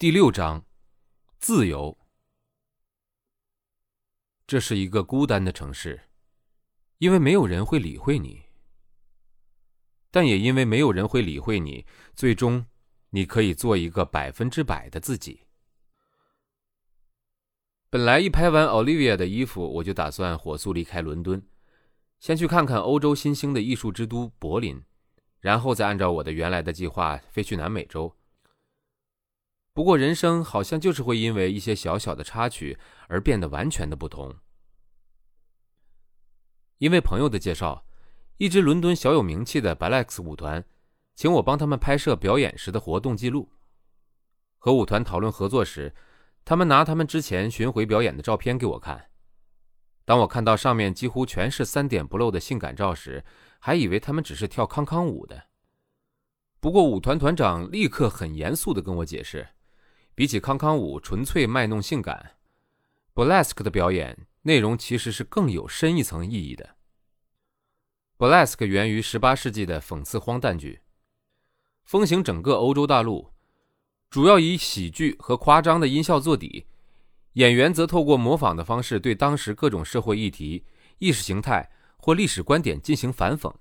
[0.00, 0.64] 第六章，
[1.40, 1.98] 自由。
[4.46, 6.02] 这是一个孤单的城市，
[6.98, 8.44] 因为没有人会理会你，
[10.12, 11.84] 但也因为没有人会理会你，
[12.14, 12.64] 最终
[13.10, 15.40] 你可以做一个百分之百的自己。
[17.90, 21.42] 本来一拍完 Olivia 的衣服，我就打算火速离开伦敦，
[22.20, 24.80] 先去看看欧洲新兴的艺术之都柏林，
[25.40, 28.14] 然后再按照我的原来的计划飞去南美洲。
[29.78, 34.34] 不过，人生好像就是会因为一些小小的插曲而变得完全的不同。
[36.78, 37.86] 因为朋友的介绍，
[38.38, 40.64] 一支伦敦小有名气的 Balex 舞团，
[41.14, 43.52] 请我帮他们拍摄表演时的活动记录。
[44.58, 45.94] 和舞团讨论合作时，
[46.44, 49.10] 他们拿他们之前巡回表演的照片给我看。
[50.04, 53.24] 当我看到上面几乎全是三点不漏的性感照时，
[53.60, 55.44] 还以为他们只是跳康康舞的。
[56.58, 59.46] 不过，舞团团长立刻很严肃地跟我解释。
[60.18, 62.32] 比起康康舞纯粹卖弄性感
[63.14, 66.74] ，Burlesque 的表演内容其实是更有深一层意义的。
[68.18, 70.80] Burlesque 源于18世纪的讽刺荒诞剧，
[71.84, 73.30] 风行整个欧洲大陆，
[74.10, 76.66] 主要以喜剧和夸张的音效做底，
[77.34, 80.64] 演员则透过模仿的方式对当时各种社会议题、
[80.98, 83.54] 意识形态或历史观点进行反讽。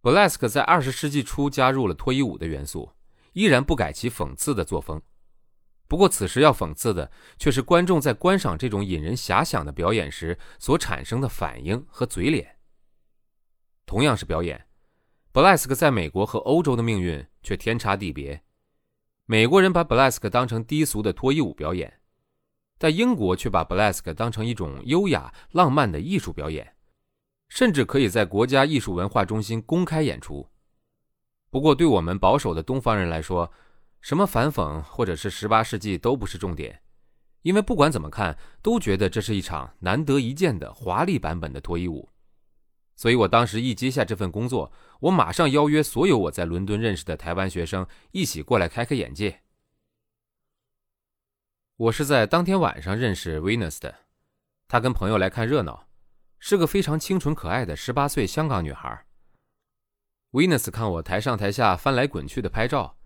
[0.00, 2.90] Burlesque 在20世纪初加入了脱衣舞的元素。
[3.36, 5.02] 依然不改其讽刺的作风，
[5.86, 12.56] 不过此时要讽刺的却是观众在观赏这种引人遐想的表演时所产生的反应和嘴脸。
[13.84, 14.66] 同样是表演，
[15.32, 18.42] 布莱斯克在美国和欧洲的命运却天差地别。
[19.26, 22.00] 美国人把布莱斯克当成低俗的脱衣舞表演，
[22.78, 26.74] 但英国却把布莱斯克当成一种优雅浪漫的艺术表演，
[27.50, 30.48] 甚至可以在国家艺术文化中心公开演出。
[31.50, 33.50] 不过，对我们保守的东方人来说，
[34.00, 36.82] 什么反讽或者是十八世纪都不是重点，
[37.42, 42.10] 因为不管怎么看，都觉得这是一场难得一见的华丽版本的脱衣舞。
[42.94, 49.42] 所以我当时一接下这份工作，我马上邀约所有我在伦敦认识的台湾学生一起过来开开眼界。
[51.76, 53.94] 我是在当天晚上认识 Venus 的，
[54.66, 55.86] 她跟朋友来看热闹，
[56.38, 59.05] 是个非常清纯可爱的十八岁香港女孩。
[60.36, 62.98] Venus 看我台上台下翻来滚去的拍照，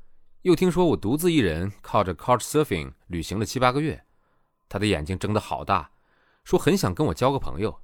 [0.43, 4.05] 又听说我独自一人靠着 Couchsurfing 旅行了七八个月，
[4.69, 5.93] 他的眼睛睁得好大，
[6.43, 7.83] 说很想跟我交个朋友。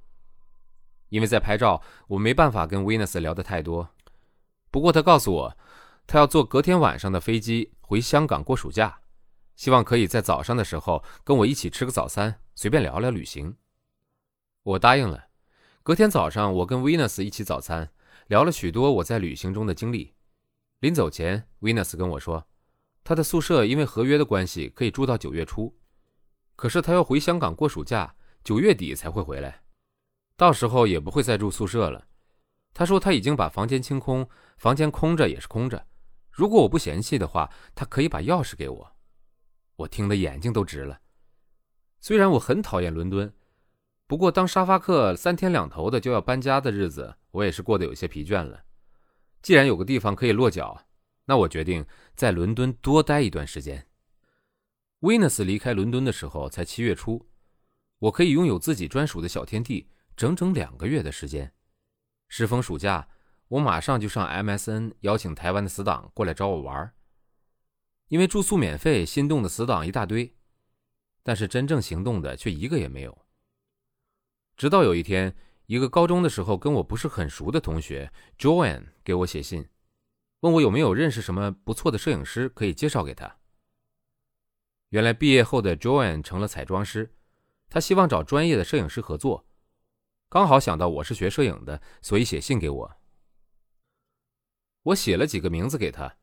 [1.07, 3.87] 因为在拍照，我没办法跟 Venus 聊得太多。
[4.69, 5.57] 不过他告诉我，
[6.05, 8.99] 他要坐隔天晚上的飞机回香港过暑假，
[9.55, 13.55] 希望可以在早上的时候跟我一起吃个早餐，随便聊聊旅行。
[14.63, 15.27] 我答应了。
[15.83, 17.91] 隔天早上，我跟 Venus 一起早餐。
[18.27, 20.13] 聊了许多我在旅行中的经历。
[20.79, 22.47] 临走前，Venus 跟我说，
[23.03, 25.75] 他的宿舍因为合约的关系可以住到九月初，
[26.55, 29.63] 可是他要回香港过暑假，九月底才会回来，
[30.35, 32.07] 到时候也不会再住宿舍了。
[32.73, 35.87] 他说他已经把房间清空，房间空着也是空着。
[36.29, 38.95] 如果我不嫌弃的话，他可以把钥匙给我。
[39.77, 40.99] 我听得眼睛都直了。
[41.99, 43.33] 虽然我很讨厌伦敦。
[44.07, 48.63] 不过，当沙发客三天两头的就要搬家的日子，我也是过得有些疲倦了。
[49.41, 50.85] 既然有个地方可以落脚，
[51.25, 51.85] 那我决定
[52.15, 53.85] 在伦敦多待一段时间。
[55.01, 57.27] 维纳斯离开伦敦的时候才七月初，
[57.99, 61.53] 我可以拥有自己专属的小天地整整两个月的时间。
[62.29, 63.09] 适逢暑假，
[63.49, 66.93] 我马上就上 MSN 邀请台湾的死党过来找我玩
[68.07, 70.33] 因为住宿免费，心动的死党一大堆，
[71.23, 73.26] 但是真正行动的却一个也没有。
[74.57, 75.35] 直到有一天，
[75.67, 79.69] 一个高中的时候跟我不是很熟的同学 Joanne 给我写信，
[80.39, 83.37] 问我有没有认识什么不错的摄影师可以介绍给他。
[84.89, 87.13] 原来毕业后的 Joanne 成了彩妆师，
[87.69, 89.45] 他希望找专业的摄影师合作，
[90.27, 92.97] 刚好想到我是学摄影的，所以写信给我。
[94.81, 96.17] 我写了几个名字给他，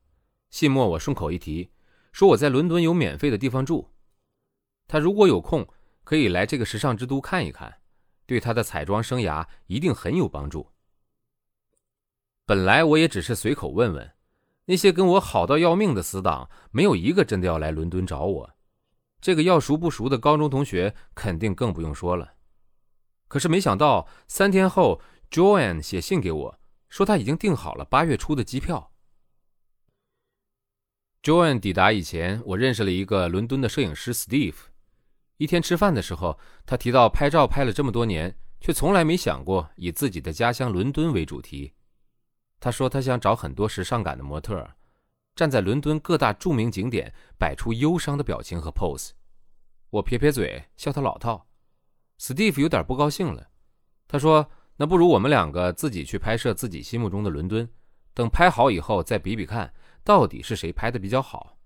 [0.51, 1.71] 信末我顺口一提，
[2.11, 3.91] 说我在伦敦有免费的地方住，
[4.89, 5.69] 他如果有空
[6.03, 7.83] 可以来这个时尚之都看一看。
[8.27, 10.71] 对他的彩妆生涯一定很有帮助。
[12.47, 14.13] 本来我也只是随口问问，
[14.67, 18.51] 那些跟我好到要命的死党，没有一个真的要来伦敦找我。
[19.21, 22.35] 这个要熟不熟的高中同学，肯定更不用说了。
[23.29, 25.01] 可是没想到，三天后
[25.31, 26.61] ，Joanne 写信给我，
[26.91, 28.93] 说他已经订好了八月初的机票。
[31.23, 34.74] Joanne 抵达以前，我认识了一个伦敦的摄影师 Steve。
[35.37, 41.73] 一天吃饭的时候，他提到拍照拍了这么多年，却从来没想过以自己的家乡伦敦为主题。
[42.61, 44.67] 他说他想找很多时尚感的模特，
[45.35, 49.11] 站在伦敦各大著名景点，摆出忧伤的表情和 pose。
[49.91, 51.47] 我撇撇嘴，笑他老套。
[52.19, 53.49] Steve 有点不高兴了，
[54.07, 57.69] 他说：“那不如我们两个自己去拍摄自己心目中的伦敦，
[58.15, 61.59] 等拍好以后再比比看，到底是谁拍的比较好。”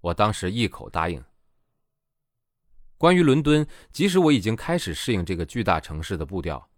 [0.00, 1.22] 我当时一口答应。
[3.00, 6.68] 关于伦敦，即使我已经开始适应这个巨大城市的步调，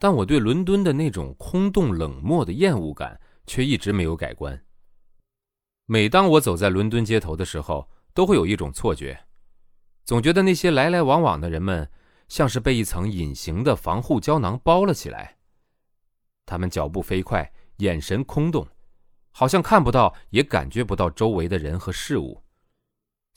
[0.00, 4.60] 但我对伦敦的那种空洞冷漠的厌恶感却一直没有改观。
[5.86, 9.24] 每当我走在伦敦街头的时候，都会有一种错觉。
[10.04, 11.88] 总觉得那些来来往往的人们，
[12.26, 15.36] 像是被一层隐形的防护胶囊包了起来。
[16.44, 18.66] 他们脚步飞快，眼神空洞，
[19.30, 22.42] 好像看不到也感觉不到周围的人和事物。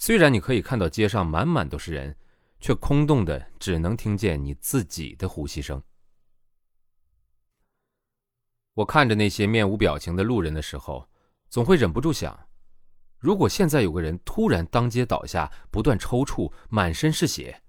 [0.06, 2.14] 虽然你可以看到街上满满都是人，
[2.60, 5.82] 却空洞的只能听见你自己的呼吸声。
[8.74, 11.08] 我看着那些面无表情的路人的时候，
[11.48, 12.38] 总会忍不住想。
[13.18, 17.64] 如果现在有个人突然当街倒下，不断抽搐，满身是血，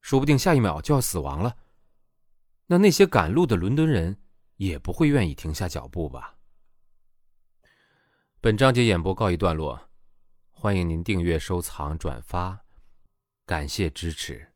[0.00, 1.54] 说不定下一秒就要死亡了。
[2.66, 4.16] 那那些赶路的伦敦人
[4.56, 6.34] 也不会愿意停下脚步吧？
[8.40, 9.90] 本章节演播告一段落，
[10.64, 12.64] 欢迎您订阅、收藏、转发，
[13.44, 14.53] 感谢支持。